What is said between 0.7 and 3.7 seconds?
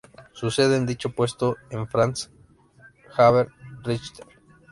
en dicho puesto a Franz Xaver